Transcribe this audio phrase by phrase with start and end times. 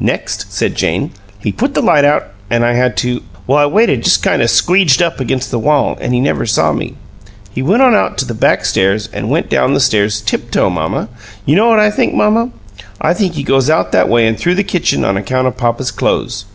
[0.00, 3.72] "Next," said Jane, "he put the light out, an' I had to well, I just
[3.72, 6.96] waited kind of squeeged up against the wall, an' he never saw me.
[7.52, 11.08] He went on out to the back stairs, an' went down the stairs tiptoe, mamma.
[11.46, 12.50] You know what I think, mamma?
[13.00, 15.92] I think he goes out that way an' through the kitchen on account of papa's
[15.92, 16.46] clo'es."